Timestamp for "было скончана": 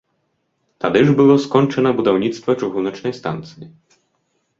1.19-1.91